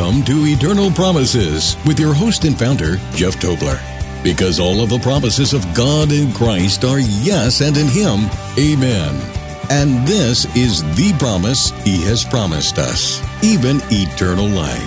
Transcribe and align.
Welcome 0.00 0.24
to 0.24 0.46
Eternal 0.46 0.90
Promises 0.90 1.76
with 1.84 2.00
your 2.00 2.14
host 2.14 2.44
and 2.44 2.58
founder, 2.58 2.96
Jeff 3.12 3.36
Tobler. 3.36 3.78
Because 4.24 4.58
all 4.58 4.80
of 4.82 4.88
the 4.88 4.98
promises 4.98 5.52
of 5.52 5.62
God 5.74 6.10
in 6.10 6.32
Christ 6.32 6.84
are 6.84 7.00
yes, 7.00 7.60
and 7.60 7.76
in 7.76 7.86
Him, 7.86 8.30
amen. 8.58 9.14
And 9.68 10.08
this 10.08 10.46
is 10.56 10.82
the 10.96 11.12
promise 11.18 11.68
He 11.84 12.00
has 12.04 12.24
promised 12.24 12.78
us, 12.78 13.22
even 13.44 13.82
eternal 13.90 14.46
life. 14.46 14.80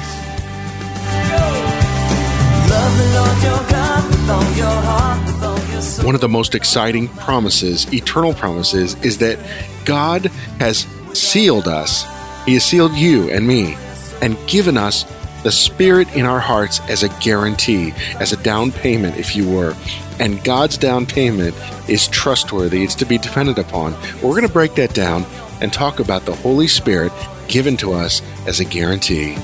One 6.03 6.15
of 6.15 6.21
the 6.21 6.27
most 6.27 6.55
exciting 6.55 7.07
promises, 7.09 7.85
eternal 7.93 8.33
promises, 8.33 8.95
is 9.03 9.19
that 9.19 9.37
God 9.85 10.25
has 10.57 10.87
sealed 11.13 11.67
us. 11.67 12.03
He 12.47 12.55
has 12.55 12.65
sealed 12.65 12.93
you 12.93 13.29
and 13.29 13.47
me 13.47 13.77
and 14.23 14.37
given 14.47 14.77
us 14.77 15.03
the 15.43 15.51
Spirit 15.51 16.15
in 16.15 16.25
our 16.25 16.39
hearts 16.39 16.79
as 16.89 17.03
a 17.03 17.09
guarantee, 17.19 17.93
as 18.21 18.31
a 18.31 18.37
down 18.37 18.71
payment, 18.71 19.17
if 19.17 19.35
you 19.35 19.47
were. 19.47 19.75
And 20.19 20.41
God's 20.43 20.77
down 20.77 21.05
payment 21.05 21.53
is 21.89 22.07
trustworthy, 22.07 22.83
it's 22.83 22.95
to 22.95 23.05
be 23.05 23.17
depended 23.17 23.59
upon. 23.59 23.93
We're 24.21 24.31
going 24.31 24.47
to 24.47 24.53
break 24.53 24.75
that 24.75 24.93
down 24.93 25.25
and 25.61 25.73
talk 25.73 25.99
about 25.99 26.23
the 26.23 26.35
Holy 26.35 26.67
Spirit 26.67 27.11
given 27.49 27.75
to 27.77 27.91
us 27.91 28.21
as 28.47 28.61
a 28.61 28.65
guarantee. 28.65 29.35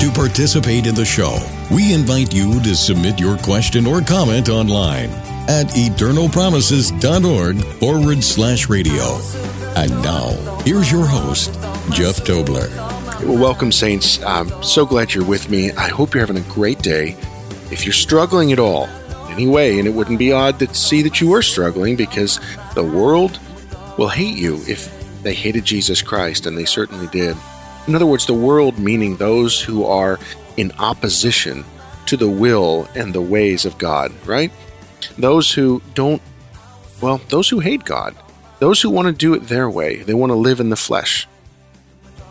To 0.00 0.12
participate 0.14 0.86
in 0.86 0.94
the 0.94 1.06
show, 1.06 1.38
we 1.72 1.94
invite 1.94 2.34
you 2.34 2.60
to 2.60 2.74
submit 2.76 3.18
your 3.18 3.38
question 3.38 3.86
or 3.86 4.02
comment 4.02 4.50
online 4.50 5.10
at 5.48 5.68
eternalpromises.org 5.68 7.64
forward 7.80 8.22
slash 8.22 8.68
radio. 8.68 9.18
And 9.74 9.90
now, 10.02 10.34
here's 10.64 10.92
your 10.92 11.06
host, 11.06 11.54
Jeff 11.90 12.18
Tobler. 12.18 12.97
Well, 13.20 13.36
welcome, 13.36 13.72
Saints. 13.72 14.22
I'm 14.22 14.62
so 14.62 14.86
glad 14.86 15.12
you're 15.12 15.24
with 15.24 15.50
me. 15.50 15.72
I 15.72 15.88
hope 15.88 16.14
you're 16.14 16.24
having 16.24 16.40
a 16.40 16.48
great 16.48 16.78
day. 16.78 17.16
If 17.72 17.84
you're 17.84 17.92
struggling 17.92 18.52
at 18.52 18.60
all, 18.60 18.86
anyway, 19.28 19.80
and 19.80 19.88
it 19.88 19.90
wouldn't 19.90 20.20
be 20.20 20.30
odd 20.30 20.60
to 20.60 20.72
see 20.72 21.02
that 21.02 21.20
you 21.20 21.28
were 21.28 21.42
struggling 21.42 21.96
because 21.96 22.38
the 22.76 22.84
world 22.84 23.40
will 23.98 24.08
hate 24.08 24.36
you 24.36 24.62
if 24.68 24.88
they 25.24 25.34
hated 25.34 25.64
Jesus 25.64 26.00
Christ, 26.00 26.46
and 26.46 26.56
they 26.56 26.64
certainly 26.64 27.08
did. 27.08 27.36
In 27.88 27.96
other 27.96 28.06
words, 28.06 28.24
the 28.24 28.34
world 28.34 28.78
meaning 28.78 29.16
those 29.16 29.60
who 29.60 29.84
are 29.84 30.20
in 30.56 30.70
opposition 30.78 31.64
to 32.06 32.16
the 32.16 32.28
will 32.28 32.88
and 32.94 33.12
the 33.12 33.20
ways 33.20 33.64
of 33.64 33.78
God, 33.78 34.12
right? 34.26 34.52
Those 35.18 35.52
who 35.52 35.82
don't, 35.94 36.22
well, 37.00 37.20
those 37.30 37.48
who 37.48 37.58
hate 37.58 37.84
God, 37.84 38.14
those 38.60 38.80
who 38.80 38.90
want 38.90 39.06
to 39.06 39.12
do 39.12 39.34
it 39.34 39.48
their 39.48 39.68
way, 39.68 39.96
they 39.96 40.14
want 40.14 40.30
to 40.30 40.36
live 40.36 40.60
in 40.60 40.70
the 40.70 40.76
flesh. 40.76 41.26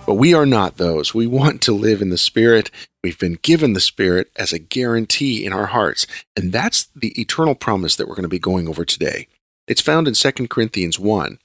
But 0.08 0.16
we 0.16 0.34
are 0.34 0.46
not 0.46 0.78
those. 0.78 1.14
We 1.14 1.28
want 1.28 1.62
to 1.64 1.74
live 1.74 2.02
in 2.02 2.12
the 2.12 2.18
Spirit. 2.18 2.72
We've 3.04 3.20
been 3.20 3.38
given 3.42 3.74
the 3.74 3.82
Spirit 3.82 4.32
as 4.38 4.54
a 4.54 4.58
guarantee 4.58 5.46
in 5.46 5.52
our 5.52 5.66
hearts. 5.66 6.08
And 6.38 6.54
that's 6.54 6.88
the 6.96 7.10
eternal 7.20 7.56
promise 7.56 7.98
that 7.98 8.08
we're 8.08 8.16
going 8.16 8.24
to 8.24 8.30
be 8.30 8.40
going 8.40 8.70
over 8.70 8.86
today. 8.86 9.28
It's 9.68 9.82
found 9.82 10.08
in 10.08 10.14
2 10.14 10.48
Corinthians 10.48 10.98
1, 10.98 11.40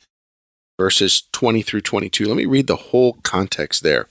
verses 0.78 1.24
20 1.32 1.62
through 1.62 1.80
22. 1.80 2.24
Let 2.24 2.36
me 2.36 2.46
read 2.46 2.68
the 2.68 2.76
whole 2.76 3.14
context 3.24 3.82
there, 3.82 4.06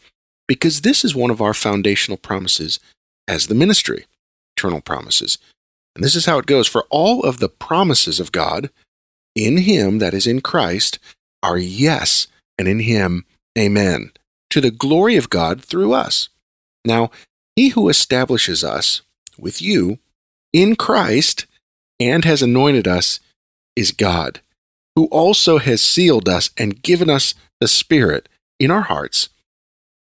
because 0.50 0.82
this 0.82 1.06
is 1.06 1.16
one 1.16 1.32
of 1.32 1.42
our 1.42 1.54
foundational 1.54 2.18
promises 2.18 2.82
as 3.30 3.48
the 3.48 3.56
ministry, 3.56 4.06
eternal 4.58 4.82
promises. 4.82 5.38
And 5.96 6.04
this 6.04 6.16
is 6.16 6.26
how 6.26 6.40
it 6.40 6.46
goes 6.46 6.68
For 6.68 6.86
all 6.90 7.24
of 7.24 7.40
the 7.40 7.48
promises 7.48 8.20
of 8.20 8.34
God 8.34 8.70
in 9.34 9.60
Him, 9.60 10.00
that 10.00 10.14
is 10.14 10.28
in 10.28 10.42
Christ, 10.42 11.00
are 11.42 11.58
yes, 11.58 12.28
and 12.58 12.68
in 12.68 12.82
Him, 12.82 13.24
amen 13.58 14.12
to 14.52 14.62
the 14.62 14.72
glory 14.72 15.16
of 15.16 15.30
God 15.30 15.64
through 15.64 15.94
us. 15.94 16.30
Now, 16.86 17.12
he 17.56 17.70
who 17.70 17.90
establishes 17.90 18.64
us 18.64 19.02
with 19.38 19.62
you 19.62 20.00
in 20.54 20.76
Christ 20.76 21.46
and 22.00 22.26
has 22.26 22.42
anointed 22.42 22.88
us 22.88 23.20
is 23.76 23.92
God, 23.92 24.42
who 24.96 25.06
also 25.06 25.58
has 25.58 25.82
sealed 25.82 26.28
us 26.28 26.50
and 26.58 26.82
given 26.82 27.10
us 27.10 27.34
the 27.60 27.68
Spirit 27.68 28.28
in 28.60 28.72
our 28.72 28.82
hearts 28.82 29.30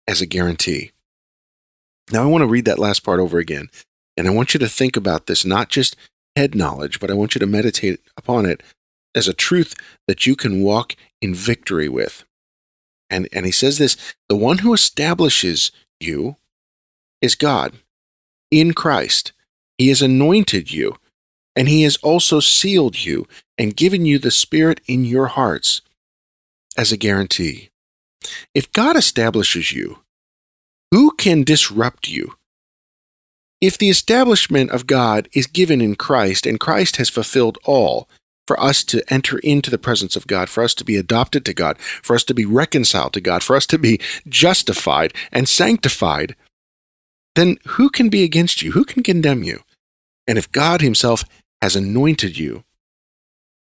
as 0.07 0.21
a 0.21 0.27
guarantee. 0.27 0.93
Now, 2.13 2.23
I 2.23 2.27
want 2.27 2.43
to 2.43 2.47
read 2.47 2.67
that 2.67 2.79
last 2.79 3.01
part 3.01 3.21
over 3.21 3.39
again, 3.39 3.69
and 4.17 4.29
I 4.29 4.31
want 4.31 4.55
you 4.55 4.61
to 4.61 4.69
think 4.69 4.97
about 4.97 5.27
this 5.27 5.45
not 5.45 5.69
just 5.69 5.97
head 6.37 6.55
knowledge, 6.55 7.01
but 7.01 7.11
I 7.11 7.15
want 7.15 7.35
you 7.35 7.39
to 7.39 7.47
meditate 7.47 8.01
upon 8.17 8.45
it 8.47 8.63
as 9.15 9.29
a 9.29 9.33
truth 9.33 9.75
that 10.07 10.27
you 10.27 10.37
can 10.37 10.63
walk 10.63 10.97
in 11.23 11.35
victory 11.35 11.89
with. 11.89 12.25
And, 13.15 13.29
and 13.33 13.47
he 13.47 13.53
says 13.53 13.79
this 13.79 13.97
the 14.29 14.35
one 14.35 14.59
who 14.59 14.75
establishes 14.75 15.71
you 16.01 16.37
is 17.23 17.37
God 17.37 17.75
in 18.51 18.75
Christ. 18.75 19.33
He 19.79 19.89
has 19.89 20.03
anointed 20.03 20.73
you, 20.73 20.97
and 21.55 21.69
he 21.69 21.85
has 21.85 21.97
also 21.99 22.41
sealed 22.41 23.05
you 23.05 23.29
and 23.57 23.77
given 23.77 24.05
you 24.05 24.19
the 24.19 24.33
Spirit 24.33 24.81
in 24.89 25.05
your 25.05 25.27
hearts 25.27 25.81
as 26.77 26.91
a 26.91 26.97
guarantee. 26.97 27.71
If 28.53 28.73
God 28.73 28.97
establishes 28.97 29.73
you, 29.73 30.01
who 30.91 31.13
can 31.13 31.45
disrupt 31.45 32.09
you? 32.09 32.35
If 33.61 33.79
the 33.79 33.91
establishment 33.91 34.73
of 34.73 34.89
God 34.89 35.29
is 35.33 35.47
given 35.47 35.81
in 35.81 35.95
Christ 35.95 36.47
and 36.47 36.59
Christ 36.59 36.97
has 36.97 37.09
fulfilled 37.09 37.59
all, 37.65 38.09
for 38.47 38.61
us 38.61 38.85
to 38.85 39.03
enter 39.13 39.39
into 39.39 39.71
the 39.71 39.79
presence 39.79 40.17
of 40.17 40.27
God, 40.27 40.49
for 40.49 40.63
us 40.63 40.75
to 40.75 40.85
be 40.85 40.97
adopted 40.97 41.45
to 41.47 41.55
God, 41.55 41.79
for 41.79 42.15
us 42.15 42.25
to 42.25 42.35
be 42.35 42.45
reconciled 42.45 43.13
to 43.15 43.21
God, 43.21 43.43
for 43.43 43.57
us 43.57 43.67
to 43.67 43.79
be 43.79 44.01
justified 44.29 45.15
and 45.33 45.49
sanctified, 45.49 46.37
then 47.35 47.59
who 47.67 47.89
can 47.89 48.09
be 48.09 48.23
against 48.23 48.63
you? 48.63 48.73
Who 48.73 48.85
can 48.85 49.03
condemn 49.03 49.43
you? 49.43 49.63
And 50.27 50.39
if 50.39 50.53
God 50.53 50.81
Himself 50.81 51.25
has 51.61 51.75
anointed 51.75 52.39
you, 52.39 52.65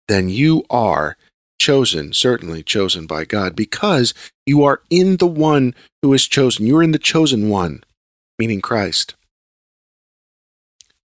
then 0.08 0.30
you 0.30 0.66
are 0.70 1.18
chosen, 1.60 2.14
certainly 2.14 2.64
chosen 2.64 3.08
by 3.08 3.26
God, 3.26 3.56
because 3.56 4.14
you 4.46 4.64
are 4.64 4.82
in 4.90 5.18
the 5.18 5.28
one 5.28 5.74
who 6.02 6.14
is 6.14 6.28
chosen. 6.28 6.68
You're 6.68 6.84
in 6.84 6.92
the 6.92 7.00
chosen 7.00 7.50
one, 7.50 7.84
meaning 8.38 8.62
Christ. 8.62 9.16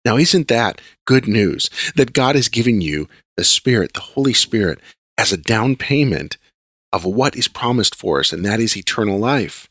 Now, 0.06 0.18
isn't 0.18 0.48
that 0.48 0.82
good 1.06 1.28
news 1.28 1.70
that 1.96 2.14
God 2.14 2.36
has 2.36 2.48
given 2.48 2.82
you 2.82 3.08
the 3.38 3.44
Spirit, 3.44 3.94
the 3.94 4.00
Holy 4.00 4.34
Spirit, 4.34 4.80
as 5.18 5.32
a 5.32 5.38
down 5.38 5.76
payment 5.76 6.38
of 6.92 7.06
what 7.06 7.36
is 7.36 7.48
promised 7.48 7.96
for 7.96 8.20
us, 8.20 8.34
and 8.34 8.46
that 8.46 8.60
is 8.60 8.76
eternal 8.76 9.20
life. 9.20 9.70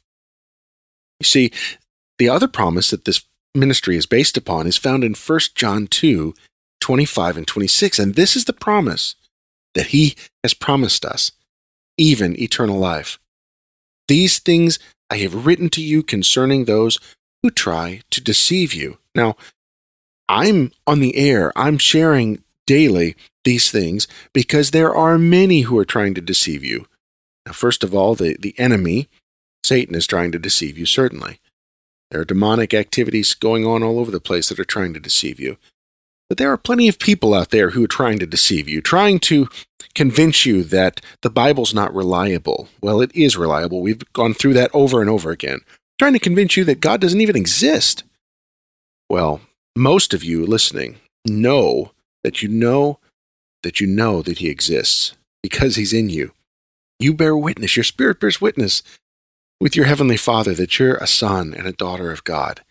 You 1.21 1.25
see, 1.25 1.51
the 2.19 2.29
other 2.29 2.49
promise 2.49 2.91
that 2.91 3.05
this 3.05 3.25
ministry 3.55 3.97
is 3.97 4.07
based 4.07 4.37
upon 4.37 4.67
is 4.67 4.77
found 4.77 5.05
in 5.05 5.15
1 5.15 5.41
John 5.55 5.87
2 5.87 6.35
25 6.81 7.37
and 7.37 7.47
26. 7.47 7.99
And 7.99 8.15
this 8.15 8.37
is 8.37 8.45
the 8.45 8.53
promise 8.53 9.17
that 9.75 9.89
he 9.89 10.15
has 10.45 10.55
promised 10.55 11.05
us, 11.05 11.33
even 11.97 12.41
eternal 12.41 12.79
life. 12.79 13.19
These 14.07 14.39
things 14.39 14.79
I 15.11 15.17
have 15.19 15.47
written 15.47 15.71
to 15.71 15.83
you 15.83 16.03
concerning 16.03 16.65
those 16.65 16.99
who 17.43 17.51
try 17.51 18.03
to 18.11 18.21
deceive 18.21 18.75
you. 18.75 18.99
Now, 19.15 19.37
I'm 20.29 20.73
on 20.87 21.01
the 21.01 21.17
air, 21.17 21.53
I'm 21.57 21.79
sharing 21.79 22.43
daily 22.67 23.17
these 23.45 23.71
things 23.71 24.07
because 24.33 24.71
there 24.71 24.95
are 24.95 25.19
many 25.19 25.63
who 25.63 25.79
are 25.79 25.85
trying 25.85 26.15
to 26.15 26.21
deceive 26.21 26.63
you. 26.63 26.87
Now, 27.47 27.53
first 27.53 27.83
of 27.83 27.95
all, 27.95 28.15
the, 28.15 28.37
the 28.39 28.55
enemy, 28.59 29.09
Satan, 29.65 29.95
is 29.95 30.07
trying 30.07 30.33
to 30.33 30.39
deceive 30.39 30.77
you, 30.77 30.85
certainly. 30.85 31.41
There 32.11 32.21
are 32.21 32.27
demonic 32.27 32.75
activities 32.75 33.35
going 33.35 33.67
on 33.67 33.83
all 33.83 33.99
over 33.99 34.11
the 34.11 34.21
place 34.21 34.49
that 34.49 34.59
are 34.59 34.65
trying 34.65 34.95
to 34.95 35.01
deceive 35.01 35.41
you. 35.41 35.57
But 36.29 36.37
there 36.37 36.53
are 36.53 36.59
plenty 36.59 36.89
of 36.89 36.99
people 36.99 37.33
out 37.33 37.51
there 37.51 37.71
who 37.71 37.85
are 37.85 37.89
trying 37.89 38.19
to 38.19 38.27
deceive 38.27 38.69
you, 38.69 38.83
trying 38.83 39.19
to 39.21 39.49
convince 39.95 40.45
you 40.45 40.63
that 40.65 41.01
the 41.23 41.31
Bible's 41.31 41.73
not 41.73 41.95
reliable. 41.95 42.69
Well, 42.83 43.01
it 43.01 43.11
is 43.15 43.37
reliable. 43.37 43.81
We've 43.81 44.03
gone 44.13 44.35
through 44.35 44.55
that 44.55 44.71
over 44.75 45.01
and 45.01 45.09
over 45.09 45.31
again. 45.31 45.61
Trying 45.99 46.13
to 46.13 46.19
convince 46.19 46.57
you 46.57 46.65
that 46.65 46.81
God 46.81 47.01
doesn't 47.01 47.21
even 47.21 47.37
exist. 47.37 48.05
Well, 49.09 49.41
most 49.79 50.13
of 50.13 50.25
you 50.25 50.45
listening 50.45 50.99
know 51.25 51.93
that 52.25 52.43
you 52.43 52.49
know 52.49 52.99
that 53.63 53.81
you 53.81 53.87
know 53.87 54.23
that 54.23 54.39
he 54.39 54.49
exists 54.49 55.15
because 55.43 55.77
he's 55.77 55.93
in 55.93 56.09
you. 56.11 56.33
You 56.99 57.15
bear 57.15 57.37
witness, 57.37 57.77
your 57.77 57.85
spirit 57.85 58.21
bears 58.21 58.41
witness 58.41 58.83
with 59.61 59.77
your 59.77 59.87
heavenly 59.87 60.17
Father 60.17 60.55
that 60.55 60.79
you're 60.79 60.97
a 60.97 61.07
son 61.07 61.55
and 61.55 61.67
a 61.67 61.73
daughter 61.73 62.11
of 62.11 62.25
God. 62.25 62.63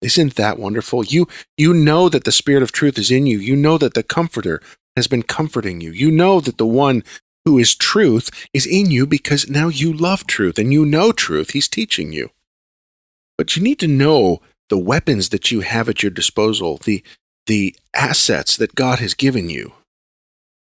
Isn't 0.00 0.36
that 0.36 0.58
wonderful? 0.58 1.04
You 1.04 1.28
you 1.56 1.74
know 1.74 2.08
that 2.08 2.24
the 2.24 2.32
spirit 2.32 2.62
of 2.62 2.72
truth 2.72 2.98
is 2.98 3.10
in 3.10 3.26
you. 3.26 3.38
You 3.38 3.56
know 3.56 3.78
that 3.78 3.94
the 3.94 4.02
comforter 4.02 4.62
has 4.96 5.06
been 5.06 5.22
comforting 5.22 5.80
you. 5.80 5.90
You 5.90 6.10
know 6.10 6.40
that 6.40 6.58
the 6.58 6.66
one 6.66 7.02
who 7.44 7.58
is 7.58 7.74
truth 7.74 8.30
is 8.52 8.66
in 8.66 8.90
you 8.90 9.06
because 9.06 9.48
now 9.48 9.68
you 9.68 9.92
love 9.92 10.26
truth 10.26 10.58
and 10.58 10.72
you 10.72 10.86
know 10.86 11.12
truth. 11.12 11.50
He's 11.50 11.68
teaching 11.68 12.12
you. 12.12 12.30
But 13.36 13.56
you 13.56 13.62
need 13.62 13.78
to 13.80 13.88
know 13.88 14.40
the 14.68 14.78
weapons 14.78 15.30
that 15.30 15.50
you 15.50 15.60
have 15.60 15.88
at 15.88 16.02
your 16.02 16.10
disposal, 16.10 16.78
the 16.84 17.02
the 17.46 17.74
assets 17.94 18.56
that 18.58 18.74
God 18.74 18.98
has 19.00 19.14
given 19.14 19.50
you. 19.50 19.72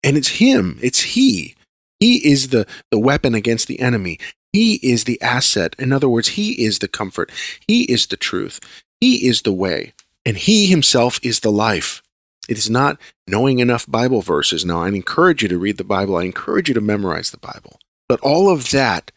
And 0.03 0.17
it's 0.17 0.39
Him, 0.39 0.77
it's 0.81 1.01
He. 1.01 1.55
He 1.99 2.17
is 2.29 2.49
the, 2.49 2.67
the 2.91 2.99
weapon 2.99 3.33
against 3.33 3.67
the 3.67 3.79
enemy. 3.79 4.19
He 4.51 4.75
is 4.83 5.05
the 5.05 5.19
asset. 5.21 5.75
In 5.79 5.93
other 5.93 6.09
words, 6.09 6.29
He 6.29 6.63
is 6.63 6.79
the 6.79 6.89
comfort. 6.89 7.31
He 7.65 7.83
is 7.83 8.05
the 8.07 8.17
truth. 8.17 8.59
He 8.99 9.25
is 9.25 9.43
the 9.43 9.53
way. 9.53 9.93
And 10.25 10.35
He 10.37 10.67
Himself 10.67 11.19
is 11.23 11.39
the 11.39 11.51
life. 11.51 12.03
It 12.49 12.57
is 12.57 12.69
not 12.69 12.99
knowing 13.25 13.59
enough 13.59 13.89
Bible 13.89 14.21
verses. 14.21 14.65
Now, 14.65 14.81
I 14.81 14.89
encourage 14.89 15.41
you 15.41 15.47
to 15.49 15.57
read 15.57 15.77
the 15.77 15.85
Bible. 15.85 16.17
I 16.17 16.23
encourage 16.23 16.67
you 16.67 16.73
to 16.73 16.81
memorize 16.81 17.31
the 17.31 17.37
Bible. 17.37 17.79
But 18.09 18.19
all 18.19 18.49
of 18.49 18.71
that 18.71 19.11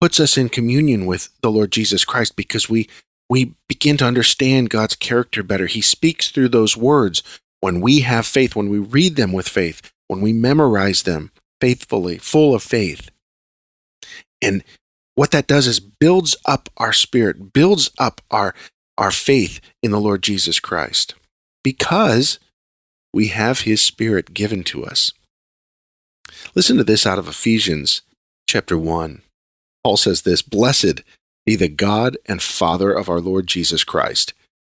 puts 0.00 0.20
us 0.20 0.38
in 0.38 0.48
communion 0.48 1.04
with 1.04 1.30
the 1.40 1.50
Lord 1.50 1.72
Jesus 1.72 2.04
Christ 2.04 2.36
because 2.36 2.70
we 2.70 2.88
we 3.28 3.54
begin 3.68 3.96
to 3.98 4.06
understand 4.06 4.70
God's 4.70 4.96
character 4.96 5.42
better. 5.42 5.66
He 5.66 5.80
speaks 5.80 6.30
through 6.30 6.48
those 6.50 6.76
words 6.76 7.22
when 7.60 7.80
we 7.80 8.00
have 8.00 8.26
faith, 8.26 8.54
when 8.54 8.68
we 8.68 8.78
read 8.78 9.16
them 9.16 9.32
with 9.32 9.48
faith, 9.48 9.90
when 10.08 10.20
we 10.20 10.32
memorize 10.32 11.02
them 11.02 11.30
faithfully, 11.60 12.18
full 12.18 12.54
of 12.54 12.62
faith. 12.62 13.10
And 14.42 14.62
what 15.14 15.30
that 15.30 15.46
does 15.46 15.66
is 15.66 15.80
builds 15.80 16.36
up 16.44 16.68
our 16.76 16.92
spirit, 16.92 17.52
builds 17.52 17.90
up 17.98 18.20
our, 18.30 18.54
our 18.98 19.10
faith 19.10 19.60
in 19.82 19.90
the 19.90 20.00
Lord 20.00 20.22
Jesus 20.22 20.60
Christ 20.60 21.14
because 21.62 22.38
we 23.12 23.28
have 23.28 23.60
his 23.60 23.80
spirit 23.80 24.34
given 24.34 24.64
to 24.64 24.84
us. 24.84 25.12
Listen 26.54 26.76
to 26.76 26.84
this 26.84 27.06
out 27.06 27.18
of 27.18 27.28
Ephesians 27.28 28.02
chapter 28.48 28.76
1. 28.76 29.22
Paul 29.82 29.96
says 29.96 30.22
this 30.22 30.42
Blessed 30.42 31.02
be 31.46 31.56
the 31.56 31.68
God 31.68 32.16
and 32.26 32.42
Father 32.42 32.92
of 32.92 33.08
our 33.08 33.20
Lord 33.20 33.46
Jesus 33.46 33.84
Christ, 33.84 34.32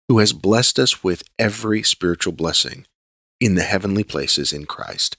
who 0.09 0.19
has 0.19 0.33
blessed 0.33 0.79
us 0.79 1.03
with 1.05 1.23
every 1.39 1.83
spiritual 1.83 2.33
blessing 2.33 2.87
in 3.41 3.55
the 3.55 3.63
heavenly 3.63 4.05
places 4.05 4.53
in 4.53 4.67
Christ. 4.67 5.17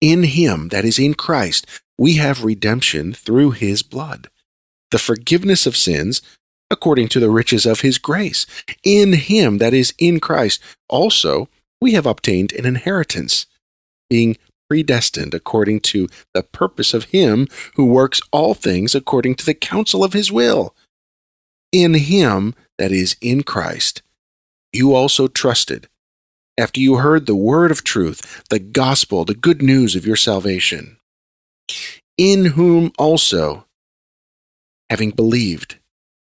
In 0.00 0.24
Him, 0.24 0.68
that 0.68 0.84
is, 0.84 0.98
in 0.98 1.14
Christ, 1.14 1.66
we 1.98 2.14
have 2.14 2.44
redemption 2.44 3.12
through 3.12 3.52
His 3.52 3.82
blood, 3.82 4.28
the 4.90 4.98
forgiveness 4.98 5.66
of 5.66 5.76
sins 5.76 6.22
according 6.70 7.08
to 7.08 7.20
the 7.20 7.30
riches 7.30 7.64
of 7.66 7.80
His 7.80 7.98
grace. 7.98 8.46
In 8.82 9.14
Him, 9.14 9.58
that 9.58 9.74
is, 9.74 9.94
in 9.98 10.20
Christ, 10.20 10.62
also 10.88 11.48
we 11.80 11.92
have 11.92 12.06
obtained 12.06 12.52
an 12.52 12.66
inheritance, 12.66 13.46
being 14.08 14.36
predestined 14.68 15.32
according 15.32 15.80
to 15.80 16.08
the 16.34 16.42
purpose 16.42 16.92
of 16.92 17.04
Him 17.04 17.46
who 17.76 17.86
works 17.86 18.20
all 18.32 18.54
things 18.54 18.94
according 18.94 19.34
to 19.36 19.46
the 19.46 19.54
counsel 19.54 20.02
of 20.02 20.12
His 20.12 20.32
will 20.32 20.74
in 21.72 21.94
him, 21.94 22.54
that 22.78 22.92
is, 22.92 23.16
in 23.20 23.42
Christ, 23.42 24.02
you 24.72 24.94
also 24.94 25.28
trusted, 25.28 25.88
after 26.58 26.80
you 26.80 26.96
heard 26.96 27.26
the 27.26 27.36
word 27.36 27.70
of 27.70 27.84
truth, 27.84 28.44
the 28.50 28.58
gospel, 28.58 29.24
the 29.24 29.34
good 29.34 29.62
news 29.62 29.96
of 29.96 30.06
your 30.06 30.16
salvation, 30.16 30.98
in 32.16 32.46
whom 32.46 32.92
also, 32.98 33.66
having 34.90 35.10
believed, 35.10 35.76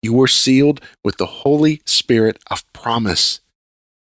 you 0.01 0.13
were 0.13 0.27
sealed 0.27 0.79
with 1.03 1.17
the 1.17 1.25
Holy 1.25 1.81
Spirit 1.85 2.39
of 2.49 2.71
promise, 2.73 3.41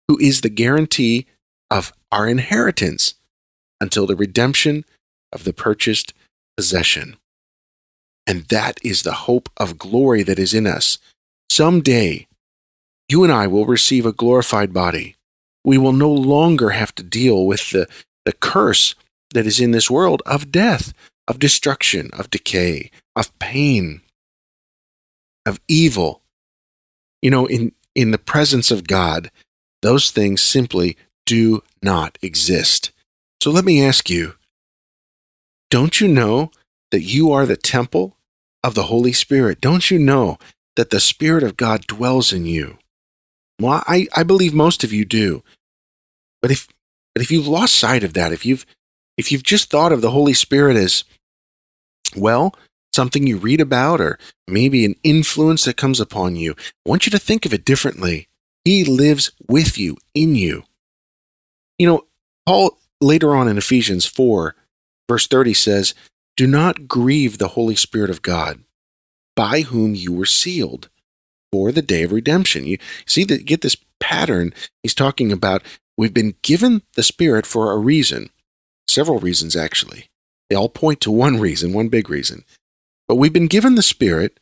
who 0.08 0.18
is 0.20 0.42
the 0.42 0.50
guarantee 0.50 1.26
of 1.70 1.94
our 2.12 2.28
inheritance 2.28 3.16
until 3.80 4.08
the 4.08 4.16
redemption 4.16 4.86
of 5.32 5.44
the 5.44 5.54
purchased 5.54 6.14
possession. 6.56 7.18
And 8.28 8.44
that 8.50 8.78
is 8.84 9.02
the 9.02 9.14
hope 9.14 9.50
of 9.56 9.80
glory 9.80 10.22
that 10.24 10.38
is 10.38 10.54
in 10.54 10.68
us. 10.68 11.00
Someday, 11.50 12.28
you 13.08 13.24
and 13.24 13.32
I 13.32 13.48
will 13.48 13.66
receive 13.66 14.06
a 14.06 14.12
glorified 14.12 14.74
body. 14.74 15.16
We 15.64 15.78
will 15.78 15.94
no 15.94 16.12
longer 16.12 16.72
have 16.72 16.94
to 16.96 17.04
deal 17.04 17.46
with 17.46 17.72
the, 17.72 17.88
the 18.26 18.34
curse 18.34 18.96
that 19.34 19.48
is 19.48 19.62
in 19.62 19.72
this 19.72 19.90
world 19.90 20.22
of 20.26 20.52
death, 20.52 20.94
of 21.28 21.40
destruction, 21.40 22.10
of 22.14 22.30
decay, 22.30 22.92
of 23.16 23.38
pain, 23.40 24.02
of 25.46 25.62
evil. 25.70 26.22
You 27.22 27.32
know, 27.32 27.46
in, 27.46 27.72
in 27.96 28.12
the 28.12 28.18
presence 28.18 28.72
of 28.72 28.88
God, 28.88 29.32
those 29.82 30.12
things 30.12 30.42
simply 30.42 30.98
do 31.26 31.64
not 31.82 32.18
exist. 32.22 32.92
So 33.42 33.52
let 33.52 33.64
me 33.64 33.84
ask 33.84 34.10
you 34.10 34.36
don't 35.70 36.00
you 36.02 36.08
know 36.08 36.52
that 36.92 37.04
you 37.04 37.32
are 37.32 37.46
the 37.46 37.58
temple 37.58 38.17
of 38.64 38.76
the 38.76 38.84
Holy 38.84 39.14
Spirit. 39.14 39.62
Don't 39.62 39.90
you 39.92 40.00
know 40.00 40.38
that 40.76 40.90
the 40.90 41.00
Spirit 41.00 41.44
of 41.44 41.58
God 41.58 41.88
dwells 41.88 42.34
in 42.34 42.46
you? 42.46 42.78
Well, 43.60 43.84
I, 43.88 44.08
I 44.16 44.24
believe 44.24 44.54
most 44.54 44.84
of 44.84 44.94
you 44.94 45.06
do. 45.06 45.44
But 46.42 46.52
if 46.52 46.68
but 47.14 47.24
if 47.24 47.32
you've 47.32 47.48
lost 47.48 47.76
sight 47.76 48.04
of 48.04 48.14
that, 48.14 48.32
if 48.32 48.46
you've 48.46 48.66
if 49.18 49.32
you've 49.32 49.44
just 49.44 49.70
thought 49.72 49.92
of 49.92 50.02
the 50.02 50.12
Holy 50.12 50.34
Spirit 50.34 50.78
as 50.78 51.04
well, 52.16 52.56
something 52.94 53.26
you 53.26 53.38
read 53.38 53.60
about 53.60 54.00
or 54.00 54.20
maybe 54.48 54.86
an 54.86 54.96
influence 55.04 55.66
that 55.66 55.78
comes 55.78 56.00
upon 56.00 56.36
you, 56.36 56.56
I 56.86 56.90
want 56.90 57.06
you 57.06 57.12
to 57.12 57.20
think 57.20 57.46
of 57.46 57.54
it 57.54 57.66
differently. 57.66 58.28
He 58.64 58.84
lives 58.84 59.32
with 59.48 59.78
you, 59.78 59.98
in 60.14 60.36
you. 60.36 60.64
You 61.80 61.88
know, 61.88 62.06
Paul 62.46 62.78
later 63.02 63.36
on 63.36 63.48
in 63.48 63.58
Ephesians 63.58 64.06
4, 64.06 64.56
verse 65.08 65.28
30 65.28 65.54
says, 65.54 65.96
do 66.38 66.48
not 66.48 66.88
grieve 66.88 67.38
the 67.38 67.50
Holy 67.50 67.76
Spirit 67.76 68.10
of 68.10 68.22
God, 68.22 68.62
by 69.36 69.62
whom 69.62 69.96
you 69.96 70.14
were 70.14 70.26
sealed 70.26 70.90
for 71.52 71.72
the 71.72 71.82
day 71.82 72.04
of 72.04 72.12
redemption. 72.14 72.66
You 72.66 72.78
see 73.06 73.26
that 73.26 73.46
get 73.46 73.62
this 73.62 73.76
pattern 74.00 74.54
he's 74.84 74.94
talking 74.94 75.32
about. 75.32 75.64
We've 75.98 76.14
been 76.14 76.36
given 76.44 76.84
the 76.94 77.04
Spirit 77.04 77.46
for 77.46 77.72
a 77.72 77.78
reason, 77.78 78.30
several 78.88 79.20
reasons 79.20 79.56
actually. 79.56 80.10
They 80.50 80.56
all 80.56 80.70
point 80.70 81.02
to 81.02 81.12
one 81.12 81.40
reason, 81.40 81.74
one 81.74 81.90
big 81.90 82.10
reason. 82.10 82.46
But 83.08 83.16
we've 83.16 83.34
been 83.34 83.48
given 83.48 83.76
the 83.76 83.82
Spirit 83.82 84.40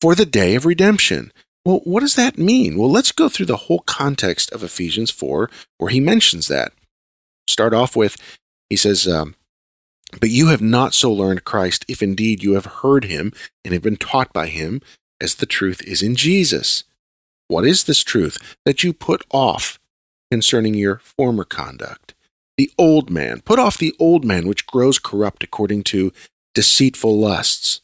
for 0.00 0.14
the 0.14 0.26
day 0.26 0.54
of 0.54 0.66
redemption. 0.66 1.32
Well, 1.64 1.80
what 1.84 2.00
does 2.00 2.16
that 2.16 2.38
mean? 2.38 2.76
Well, 2.76 2.90
let's 2.90 3.12
go 3.12 3.28
through 3.28 3.46
the 3.46 3.56
whole 3.56 3.80
context 3.80 4.52
of 4.52 4.62
Ephesians 4.62 5.10
4, 5.10 5.48
where 5.78 5.90
he 5.90 6.00
mentions 6.00 6.48
that. 6.48 6.72
Start 7.48 7.72
off 7.72 7.96
with, 7.96 8.16
he 8.68 8.76
says, 8.76 9.06
um, 9.06 9.36
but 10.20 10.30
you 10.30 10.48
have 10.48 10.62
not 10.62 10.94
so 10.94 11.12
learned 11.12 11.44
Christ, 11.44 11.84
if 11.88 12.02
indeed 12.02 12.42
you 12.42 12.54
have 12.54 12.66
heard 12.66 13.04
him 13.04 13.32
and 13.64 13.72
have 13.72 13.82
been 13.82 13.96
taught 13.96 14.32
by 14.32 14.46
him, 14.46 14.80
as 15.20 15.36
the 15.36 15.46
truth 15.46 15.82
is 15.82 16.02
in 16.02 16.16
Jesus. 16.16 16.84
What 17.48 17.64
is 17.64 17.84
this 17.84 18.02
truth? 18.02 18.56
That 18.64 18.82
you 18.82 18.92
put 18.92 19.24
off 19.30 19.78
concerning 20.30 20.74
your 20.74 20.98
former 20.98 21.44
conduct. 21.44 22.14
The 22.56 22.70
old 22.78 23.10
man. 23.10 23.40
Put 23.40 23.58
off 23.58 23.78
the 23.78 23.94
old 23.98 24.24
man 24.24 24.46
which 24.46 24.66
grows 24.66 24.98
corrupt 24.98 25.42
according 25.42 25.84
to 25.84 26.12
deceitful 26.54 27.18
lusts, 27.18 27.80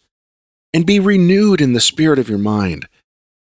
and 0.75 0.85
be 0.85 1.01
renewed 1.01 1.61
in 1.61 1.73
the 1.73 1.81
spirit 1.81 2.19
of 2.19 2.29
your 2.29 2.39
mind, 2.39 2.87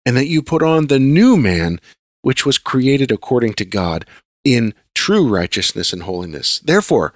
and 0.05 0.15
that 0.15 0.27
you 0.27 0.41
put 0.41 0.63
on 0.63 0.87
the 0.87 0.99
new 0.99 1.35
man 1.35 1.79
which 2.21 2.45
was 2.45 2.57
created 2.57 3.11
according 3.11 3.53
to 3.53 3.65
God 3.65 4.05
in 4.43 4.73
true 4.95 5.27
righteousness 5.27 5.91
and 5.91 6.03
holiness. 6.03 6.59
Therefore, 6.59 7.13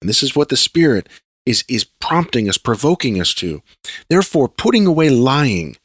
and 0.00 0.08
this 0.08 0.22
is 0.22 0.36
what 0.36 0.48
the 0.48 0.56
Spirit 0.56 1.08
is, 1.44 1.64
is 1.68 1.84
prompting 1.84 2.48
us, 2.48 2.58
provoking 2.58 3.20
us 3.20 3.32
to. 3.34 3.62
Therefore, 4.08 4.48
putting 4.48 4.86
away 4.86 5.08
lying, 5.08 5.76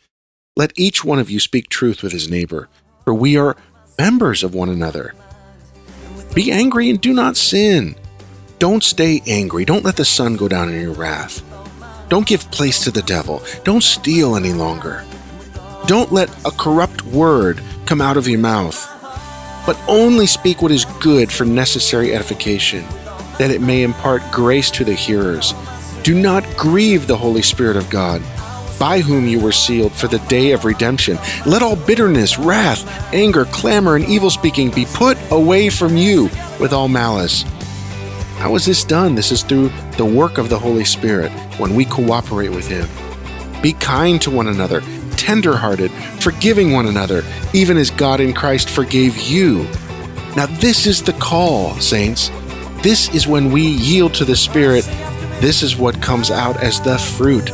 let 0.55 0.73
each 0.75 1.05
one 1.05 1.19
of 1.19 1.29
you 1.29 1.39
speak 1.39 1.69
truth 1.69 2.03
with 2.03 2.11
his 2.11 2.29
neighbor, 2.29 2.67
for 3.05 3.13
we 3.13 3.37
are 3.37 3.55
members 3.97 4.43
of 4.43 4.53
one 4.53 4.69
another. 4.69 5.13
Be 6.33 6.51
angry 6.51 6.89
and 6.89 6.99
do 6.99 7.13
not 7.13 7.37
sin. 7.37 7.95
Don't 8.59 8.83
stay 8.83 9.21
angry. 9.27 9.65
Don't 9.65 9.85
let 9.85 9.95
the 9.95 10.05
sun 10.05 10.35
go 10.35 10.47
down 10.47 10.69
in 10.69 10.81
your 10.81 10.93
wrath. 10.93 11.43
Don't 12.09 12.27
give 12.27 12.51
place 12.51 12.83
to 12.83 12.91
the 12.91 13.01
devil. 13.03 13.41
Don't 13.63 13.83
steal 13.83 14.35
any 14.35 14.53
longer. 14.53 15.05
Don't 15.87 16.11
let 16.11 16.29
a 16.45 16.51
corrupt 16.51 17.03
word 17.03 17.61
come 17.85 18.01
out 18.01 18.17
of 18.17 18.27
your 18.27 18.39
mouth, 18.39 18.87
but 19.65 19.79
only 19.87 20.27
speak 20.27 20.61
what 20.61 20.71
is 20.71 20.85
good 20.99 21.31
for 21.31 21.45
necessary 21.45 22.13
edification 22.13 22.85
that 23.41 23.49
it 23.49 23.59
may 23.59 23.81
impart 23.81 24.21
grace 24.31 24.69
to 24.69 24.83
the 24.83 24.93
hearers. 24.93 25.55
Do 26.03 26.13
not 26.13 26.45
grieve 26.55 27.07
the 27.07 27.17
Holy 27.17 27.41
Spirit 27.41 27.75
of 27.75 27.89
God, 27.89 28.21
by 28.77 28.99
whom 28.99 29.27
you 29.27 29.39
were 29.39 29.51
sealed 29.51 29.93
for 29.93 30.07
the 30.07 30.19
day 30.27 30.51
of 30.51 30.63
redemption. 30.63 31.17
Let 31.47 31.63
all 31.63 31.75
bitterness, 31.75 32.37
wrath, 32.37 32.85
anger, 33.11 33.45
clamor, 33.45 33.95
and 33.95 34.05
evil 34.05 34.29
speaking 34.29 34.69
be 34.69 34.85
put 34.93 35.17
away 35.31 35.71
from 35.71 35.97
you 35.97 36.25
with 36.59 36.71
all 36.71 36.87
malice. 36.87 37.41
How 38.37 38.53
is 38.53 38.63
this 38.63 38.83
done? 38.83 39.15
This 39.15 39.31
is 39.31 39.41
through 39.41 39.71
the 39.97 40.05
work 40.05 40.37
of 40.37 40.49
the 40.49 40.59
Holy 40.59 40.85
Spirit 40.85 41.31
when 41.57 41.73
we 41.73 41.85
cooperate 41.85 42.49
with 42.49 42.67
Him. 42.67 42.87
Be 43.63 43.73
kind 43.73 44.21
to 44.21 44.29
one 44.29 44.49
another, 44.49 44.81
tenderhearted, 45.17 45.89
forgiving 46.19 46.73
one 46.73 46.85
another, 46.85 47.23
even 47.53 47.75
as 47.75 47.89
God 47.89 48.19
in 48.19 48.33
Christ 48.33 48.69
forgave 48.69 49.17
you. 49.17 49.63
Now, 50.35 50.45
this 50.45 50.85
is 50.85 51.01
the 51.01 51.13
call, 51.13 51.75
saints. 51.77 52.29
This 52.83 53.13
is 53.13 53.27
when 53.27 53.51
we 53.51 53.61
yield 53.61 54.15
to 54.15 54.25
the 54.25 54.35
Spirit. 54.35 54.85
This 55.39 55.61
is 55.61 55.75
what 55.75 56.01
comes 56.01 56.31
out 56.31 56.57
as 56.63 56.81
the 56.81 56.97
fruit 56.97 57.51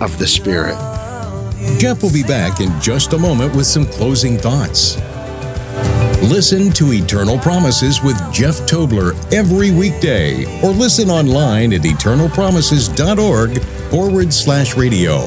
of 0.00 0.16
the 0.20 0.28
Spirit. 0.28 0.76
Jeff 1.80 2.00
will 2.00 2.12
be 2.12 2.22
back 2.22 2.60
in 2.60 2.80
just 2.80 3.12
a 3.12 3.18
moment 3.18 3.56
with 3.56 3.66
some 3.66 3.86
closing 3.86 4.38
thoughts. 4.38 4.96
Listen 6.22 6.70
to 6.74 6.92
Eternal 6.92 7.38
Promises 7.38 8.00
with 8.04 8.16
Jeff 8.32 8.60
Tobler 8.68 9.16
every 9.32 9.72
weekday 9.72 10.44
or 10.62 10.70
listen 10.70 11.10
online 11.10 11.72
at 11.72 11.80
eternalpromises.org 11.80 13.60
forward 13.90 14.32
slash 14.32 14.76
radio. 14.76 15.18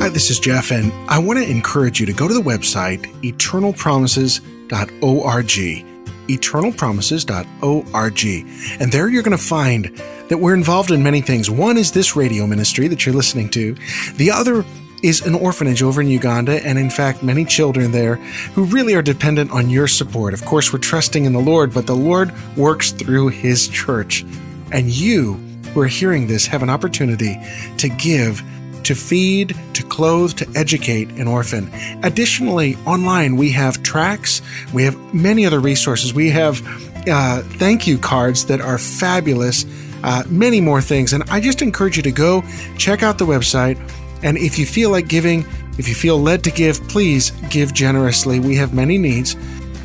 Hi, 0.00 0.08
this 0.08 0.30
is 0.30 0.40
Jeff, 0.40 0.72
and 0.72 0.92
I 1.08 1.20
want 1.20 1.38
to 1.38 1.48
encourage 1.48 2.00
you 2.00 2.06
to 2.06 2.12
go 2.12 2.26
to 2.26 2.34
the 2.34 2.42
website 2.42 3.02
eternalpromises.org. 3.22 5.93
Eternalpromises.org. 6.28 8.80
And 8.80 8.92
there 8.92 9.08
you're 9.08 9.22
going 9.22 9.36
to 9.36 9.42
find 9.42 9.86
that 10.28 10.38
we're 10.38 10.54
involved 10.54 10.90
in 10.90 11.02
many 11.02 11.20
things. 11.20 11.50
One 11.50 11.76
is 11.76 11.92
this 11.92 12.16
radio 12.16 12.46
ministry 12.46 12.88
that 12.88 13.04
you're 13.04 13.14
listening 13.14 13.50
to, 13.50 13.76
the 14.14 14.30
other 14.30 14.64
is 15.02 15.20
an 15.26 15.34
orphanage 15.34 15.82
over 15.82 16.00
in 16.00 16.08
Uganda, 16.08 16.66
and 16.66 16.78
in 16.78 16.88
fact, 16.88 17.22
many 17.22 17.44
children 17.44 17.92
there 17.92 18.16
who 18.54 18.64
really 18.64 18.94
are 18.94 19.02
dependent 19.02 19.50
on 19.50 19.68
your 19.68 19.86
support. 19.86 20.32
Of 20.32 20.46
course, 20.46 20.72
we're 20.72 20.78
trusting 20.78 21.26
in 21.26 21.34
the 21.34 21.40
Lord, 21.40 21.74
but 21.74 21.86
the 21.86 21.94
Lord 21.94 22.32
works 22.56 22.90
through 22.90 23.28
His 23.28 23.68
church. 23.68 24.24
And 24.72 24.90
you 24.90 25.34
who 25.74 25.82
are 25.82 25.86
hearing 25.86 26.26
this 26.26 26.46
have 26.46 26.62
an 26.62 26.70
opportunity 26.70 27.36
to 27.76 27.90
give, 27.90 28.42
to 28.84 28.94
feed, 28.94 29.54
clothe, 29.94 30.34
to 30.34 30.46
educate 30.54 31.08
an 31.12 31.28
orphan. 31.28 31.70
Additionally, 32.02 32.76
online, 32.86 33.36
we 33.36 33.50
have 33.52 33.82
tracks, 33.82 34.42
we 34.72 34.82
have 34.84 34.96
many 35.14 35.46
other 35.46 35.60
resources. 35.60 36.12
We 36.12 36.30
have 36.30 36.60
uh, 37.08 37.42
thank 37.58 37.86
you 37.86 37.98
cards 37.98 38.46
that 38.46 38.60
are 38.60 38.78
fabulous. 38.78 39.64
Uh, 40.02 40.22
many 40.28 40.60
more 40.60 40.82
things. 40.82 41.14
And 41.14 41.22
I 41.30 41.40
just 41.40 41.62
encourage 41.62 41.96
you 41.96 42.02
to 42.02 42.12
go 42.12 42.42
check 42.76 43.02
out 43.02 43.16
the 43.16 43.24
website 43.24 43.78
and 44.24 44.38
if 44.38 44.58
you 44.58 44.64
feel 44.64 44.90
like 44.90 45.06
giving, 45.06 45.44
if 45.78 45.86
you 45.86 45.94
feel 45.94 46.18
led 46.18 46.42
to 46.44 46.50
give, 46.50 46.82
please 46.88 47.30
give 47.50 47.74
generously. 47.74 48.40
We 48.40 48.56
have 48.56 48.72
many 48.72 48.96
needs. 48.96 49.36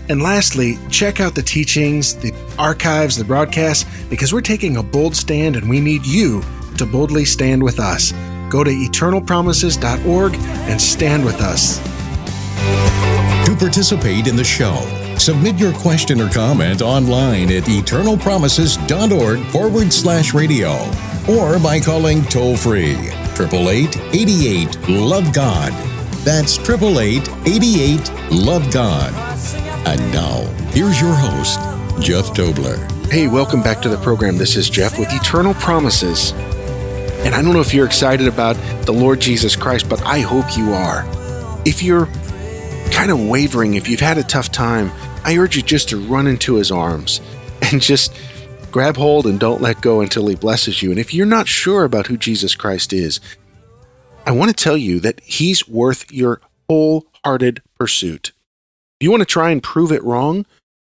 And 0.07 0.23
lastly, 0.23 0.79
check 0.89 1.19
out 1.19 1.35
the 1.35 1.43
teachings, 1.43 2.15
the 2.15 2.33
archives, 2.57 3.17
the 3.17 3.25
broadcasts, 3.25 3.85
because 4.09 4.33
we're 4.33 4.41
taking 4.41 4.77
a 4.77 4.81
bold 4.81 5.15
stand 5.15 5.57
and 5.57 5.69
we 5.69 5.81
need 5.81 6.05
you 6.05 6.41
to 6.77 6.85
boldly 6.85 7.25
stand 7.25 7.61
with 7.61 7.79
us. 7.79 8.13
Go 8.49 8.63
to 8.63 8.71
eternalpromises.org 8.71 10.35
and 10.35 10.81
stand 10.81 11.23
with 11.23 11.39
us. 11.41 11.77
To 13.45 13.55
participate 13.55 14.27
in 14.27 14.35
the 14.35 14.43
show, 14.43 14.75
submit 15.17 15.57
your 15.57 15.73
question 15.73 16.19
or 16.19 16.29
comment 16.29 16.81
online 16.81 17.51
at 17.51 17.63
eternalpromises.org 17.63 19.45
forward 19.51 19.93
slash 19.93 20.33
radio 20.33 20.71
or 21.29 21.59
by 21.59 21.79
calling 21.79 22.23
toll 22.25 22.57
free 22.57 22.95
888 23.39 23.97
88 24.13 24.89
Love 24.89 25.33
God. 25.33 25.71
That's 26.23 26.57
888 26.57 27.29
88 27.47 28.31
Love 28.31 28.73
God. 28.73 29.13
And 29.87 29.99
now, 30.11 30.41
here's 30.71 30.99
your 30.99 31.13
host, 31.13 31.59
Jeff 32.01 32.25
Tobler. 32.35 32.77
Hey, 33.11 33.27
welcome 33.27 33.63
back 33.63 33.81
to 33.81 33.89
the 33.89 33.97
program. 33.97 34.37
This 34.37 34.55
is 34.55 34.69
Jeff 34.69 34.99
with 34.99 35.11
Eternal 35.11 35.53
Promises. 35.55 36.33
And 37.25 37.35
I 37.35 37.41
don't 37.41 37.53
know 37.53 37.61
if 37.61 37.73
you're 37.73 37.85
excited 37.85 38.27
about 38.27 38.55
the 38.85 38.93
Lord 38.93 39.19
Jesus 39.19 39.55
Christ, 39.55 39.89
but 39.89 40.01
I 40.03 40.19
hope 40.19 40.57
you 40.57 40.73
are. 40.73 41.05
If 41.65 41.83
you're 41.83 42.07
kind 42.91 43.11
of 43.11 43.19
wavering, 43.27 43.75
if 43.75 43.89
you've 43.89 43.99
had 43.99 44.17
a 44.17 44.23
tough 44.23 44.51
time, 44.51 44.91
I 45.23 45.37
urge 45.37 45.55
you 45.55 45.61
just 45.61 45.89
to 45.89 45.97
run 45.97 46.27
into 46.27 46.55
his 46.55 46.71
arms 46.71 47.21
and 47.61 47.81
just 47.81 48.13
Grab 48.71 48.97
hold 48.97 49.25
and 49.25 49.39
don't 49.39 49.61
let 49.61 49.81
go 49.81 50.01
until 50.01 50.27
He 50.27 50.35
blesses 50.35 50.81
you. 50.81 50.91
And 50.91 50.99
if 50.99 51.13
you're 51.13 51.25
not 51.25 51.47
sure 51.47 51.83
about 51.83 52.07
who 52.07 52.17
Jesus 52.17 52.55
Christ 52.55 52.93
is, 52.93 53.19
I 54.25 54.31
want 54.31 54.55
to 54.55 54.63
tell 54.63 54.77
you 54.77 54.99
that 54.99 55.19
He's 55.21 55.67
worth 55.67 56.11
your 56.11 56.39
wholehearted 56.69 57.63
pursuit. 57.79 58.31
If 58.99 59.05
you 59.05 59.11
want 59.11 59.21
to 59.21 59.25
try 59.25 59.49
and 59.49 59.63
prove 59.63 59.91
it 59.91 60.03
wrong, 60.03 60.45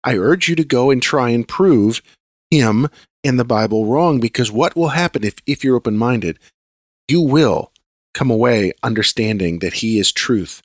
I 0.03 0.17
urge 0.17 0.49
you 0.49 0.55
to 0.55 0.63
go 0.63 0.89
and 0.89 1.01
try 1.01 1.29
and 1.29 1.47
prove 1.47 2.01
Him 2.49 2.87
in 3.27 3.37
the 3.37 3.45
Bible 3.45 3.85
wrong 3.85 4.19
because 4.19 4.51
what 4.51 4.75
will 4.75 4.89
happen 4.89 5.23
if, 5.23 5.35
if 5.45 5.63
you're 5.63 5.75
open 5.75 5.97
minded? 5.97 6.39
You 7.07 7.21
will 7.21 7.71
come 8.13 8.31
away 8.31 8.73
understanding 8.81 9.59
that 9.59 9.75
He 9.75 9.99
is 9.99 10.11
truth, 10.11 10.61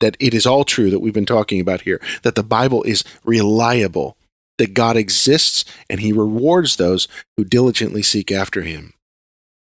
that 0.00 0.16
it 0.18 0.34
is 0.34 0.46
all 0.46 0.64
true 0.64 0.90
that 0.90 1.00
we've 1.00 1.14
been 1.14 1.26
talking 1.26 1.60
about 1.60 1.82
here, 1.82 2.00
that 2.22 2.34
the 2.34 2.42
Bible 2.42 2.82
is 2.82 3.04
reliable, 3.24 4.16
that 4.58 4.74
God 4.74 4.96
exists 4.96 5.64
and 5.88 6.00
he 6.00 6.12
rewards 6.12 6.76
those 6.76 7.08
who 7.36 7.44
diligently 7.44 8.02
seek 8.02 8.30
after 8.30 8.62
him. 8.62 8.94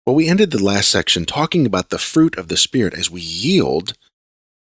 Well, 0.07 0.17
we 0.17 0.29
ended 0.29 0.51
the 0.51 0.63
last 0.63 0.89
section 0.89 1.25
talking 1.25 1.67
about 1.67 1.91
the 1.91 1.99
fruit 1.99 2.37
of 2.37 2.49
the 2.49 2.57
Spirit 2.57 2.95
as 2.95 3.11
we 3.11 3.21
yield 3.21 3.95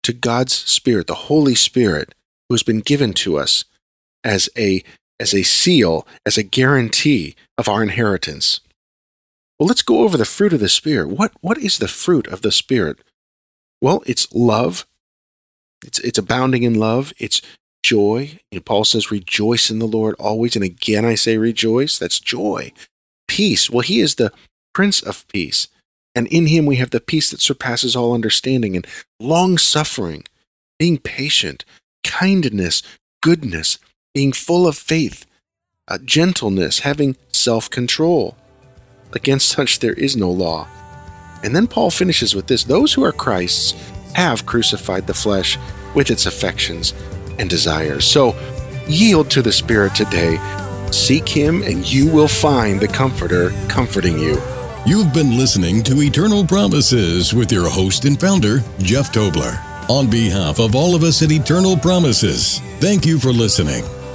to 0.03 0.13
God's 0.13 0.55
Spirit, 0.55 1.07
the 1.07 1.15
Holy 1.15 1.55
Spirit, 1.55 2.15
who 2.49 2.55
has 2.55 2.63
been 2.63 2.81
given 2.81 3.13
to 3.15 3.39
us 3.39 3.65
as 4.25 4.49
a, 4.57 4.83
as 5.23 5.33
a 5.33 5.45
seal, 5.45 6.07
as 6.27 6.37
a 6.37 6.43
guarantee 6.43 7.37
of 7.57 7.69
our 7.69 7.83
inheritance. 7.83 8.61
Well, 9.59 9.69
let's 9.69 9.83
go 9.83 10.01
over 10.01 10.17
the 10.19 10.25
fruit 10.25 10.53
of 10.53 10.61
the 10.61 10.69
Spirit. 10.69 11.09
What, 11.09 11.33
what 11.41 11.57
is 11.59 11.79
the 11.79 11.89
fruit 11.89 12.27
of 12.27 12.43
the 12.43 12.51
Spirit? 12.51 12.99
Well, 13.81 14.03
it's 14.05 14.33
love. 14.35 14.85
It's, 15.85 16.01
it's 16.01 16.19
abounding 16.19 16.65
in 16.65 16.75
love. 16.75 17.13
It's 17.19 17.41
joy. 17.85 18.41
And 18.51 18.65
Paul 18.65 18.85
says, 18.85 19.13
rejoice 19.13 19.71
in 19.71 19.79
the 19.79 19.87
Lord 19.87 20.17
always. 20.19 20.57
And 20.57 20.65
again, 20.65 21.05
I 21.05 21.15
say 21.15 21.39
rejoice. 21.39 21.99
That's 21.99 22.19
joy. 22.19 22.73
Peace. 23.29 23.71
Well, 23.71 23.81
he 23.81 24.01
is 24.01 24.17
the 24.17 24.33
Prince 24.75 25.01
of 25.01 25.27
Peace. 25.29 25.69
And 26.15 26.27
in 26.27 26.47
him 26.47 26.67
we 26.67 26.77
have 26.77 26.91
the 26.91 27.01
peace 27.01 27.31
that 27.31 27.41
surpasses 27.41 27.95
all 27.95 28.13
understanding 28.13 28.75
and 28.75 28.87
long 29.21 29.57
suffering, 29.57 30.25
being 30.79 30.99
patient, 30.99 31.65
kindness, 32.05 32.83
goodness, 33.23 33.79
being 34.15 34.33
full 34.33 34.67
of 34.67 34.77
faith, 34.77 35.27
uh, 35.89 35.99
gentleness, 36.05 36.81
having 36.81 37.17
self 37.33 37.71
control. 37.71 38.37
Against 39.13 39.49
such 39.49 39.79
there 39.81 39.93
is 39.95 40.17
no 40.17 40.31
law. 40.31 40.69
And 41.43 41.57
then 41.57 41.67
Paul 41.67 41.91
finishes 41.91 42.35
with 42.35 42.47
this 42.47 42.65
those 42.65 42.93
who 42.93 43.05
are 43.05 43.13
Christ's 43.13 43.75
have 44.15 44.47
crucified 44.47 45.07
the 45.07 45.15
flesh 45.15 45.59
with 45.95 46.11
its 46.11 46.27
affections 46.27 46.95
and 47.39 47.49
desires. 47.49 48.07
So 48.07 48.35
yield 48.87 49.31
to 49.31 49.43
the 49.43 49.53
Spirit 49.53 49.95
today. 49.95 50.39
Seek 50.91 51.29
Him, 51.29 51.63
and 51.63 51.91
you 51.91 52.11
will 52.11 52.29
find 52.29 52.79
the 52.79 52.89
Comforter 52.89 53.51
comforting 53.69 54.19
you. 54.19 54.41
You've 54.85 55.15
been 55.15 55.39
listening 55.39 55.83
to 55.85 56.03
Eternal 56.03 56.45
Promises 56.45 57.33
with 57.33 57.51
your 57.51 57.71
host 57.71 58.05
and 58.05 58.21
founder, 58.21 58.59
Jeff 58.79 59.13
Tobler. 59.13 59.59
On 59.89 60.11
behalf 60.11 60.59
of 60.59 60.75
all 60.75 60.95
of 60.95 61.03
us 61.03 61.23
at 61.23 61.33
Eternal 61.33 61.77
Promises, 61.77 62.59
thank 62.79 63.07
you 63.07 63.19
for 63.19 63.33
listening. 63.33 63.85